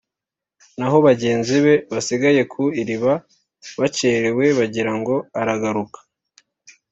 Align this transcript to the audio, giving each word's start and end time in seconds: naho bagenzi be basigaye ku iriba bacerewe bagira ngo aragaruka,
naho 0.77 0.97
bagenzi 1.07 1.55
be 1.65 1.73
basigaye 1.91 2.41
ku 2.53 2.63
iriba 2.81 3.13
bacerewe 3.79 4.45
bagira 4.59 4.91
ngo 4.99 5.15
aragaruka, 5.41 5.99